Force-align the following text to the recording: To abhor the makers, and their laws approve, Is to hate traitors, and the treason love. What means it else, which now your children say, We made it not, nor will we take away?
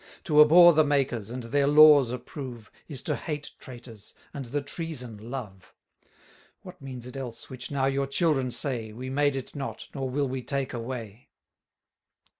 To 0.23 0.41
abhor 0.41 0.73
the 0.73 0.83
makers, 0.83 1.29
and 1.29 1.43
their 1.43 1.67
laws 1.67 2.09
approve, 2.09 2.71
Is 2.87 3.03
to 3.03 3.15
hate 3.15 3.51
traitors, 3.59 4.15
and 4.33 4.45
the 4.45 4.63
treason 4.63 5.29
love. 5.29 5.75
What 6.63 6.81
means 6.81 7.05
it 7.05 7.15
else, 7.15 7.51
which 7.51 7.69
now 7.69 7.85
your 7.85 8.07
children 8.07 8.49
say, 8.49 8.93
We 8.93 9.11
made 9.11 9.35
it 9.35 9.55
not, 9.55 9.89
nor 9.93 10.09
will 10.09 10.27
we 10.27 10.41
take 10.41 10.73
away? 10.73 11.29